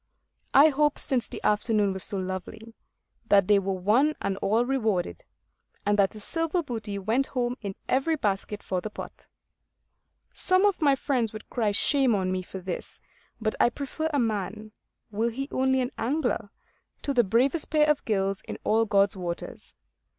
I 0.55 0.69
hope, 0.69 0.97
since 0.97 1.27
the 1.27 1.39
afternoon 1.43 1.93
was 1.93 2.03
so 2.03 2.17
lovely, 2.17 2.73
that 3.27 3.47
they 3.47 3.59
were 3.59 3.75
one 3.79 4.15
and 4.19 4.35
all 4.37 4.65
rewarded; 4.65 5.23
and 5.85 5.95
that 5.99 6.15
a 6.15 6.19
silver 6.19 6.63
booty 6.63 6.97
went 6.97 7.27
home 7.27 7.55
in 7.61 7.75
every 7.87 8.15
basket 8.15 8.63
for 8.63 8.81
the 8.81 8.89
pot. 8.89 9.27
Some 10.33 10.65
of 10.65 10.81
my 10.81 10.95
friends 10.95 11.33
would 11.33 11.51
cry 11.51 11.69
shame 11.71 12.15
on 12.15 12.31
me 12.31 12.41
for 12.41 12.57
this; 12.59 12.99
but 13.39 13.53
I 13.59 13.69
prefer 13.69 14.09
a 14.11 14.17
man, 14.17 14.71
were 15.11 15.29
he 15.29 15.47
only 15.51 15.81
an 15.81 15.91
angler, 15.99 16.49
to 17.03 17.13
the 17.13 17.23
bravest 17.23 17.69
pair 17.69 17.87
of 17.87 18.03
gills 18.03 18.41
in 18.47 18.57
all 18.63 18.85
God's 18.85 19.15
waters. 19.15 19.75